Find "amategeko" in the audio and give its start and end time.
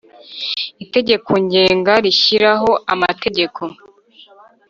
2.93-3.61